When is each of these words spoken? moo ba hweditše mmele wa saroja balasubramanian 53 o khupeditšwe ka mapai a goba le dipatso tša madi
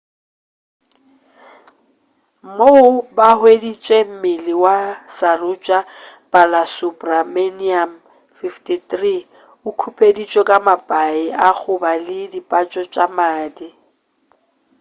moo 2.57 2.87
ba 3.17 3.27
hweditše 3.39 3.97
mmele 4.09 4.53
wa 4.63 4.77
saroja 5.17 5.79
balasubramanian 6.31 7.91
53 8.39 9.17
o 9.67 9.69
khupeditšwe 9.79 10.41
ka 10.49 10.57
mapai 10.67 11.19
a 11.47 11.49
goba 11.59 11.91
le 12.05 12.19
dipatso 12.33 12.81
tša 12.93 13.05
madi 13.17 13.67